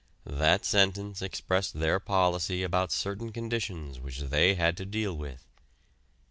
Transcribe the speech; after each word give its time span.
That 0.25 0.65
sentence 0.65 1.21
expressed 1.21 1.75
their 1.79 1.99
policy 1.99 2.63
about 2.63 2.91
certain 2.91 3.31
conditions 3.31 3.99
which 3.99 4.19
they 4.21 4.55
had 4.55 4.75
to 4.77 4.85
deal 4.87 5.15
with. 5.15 5.45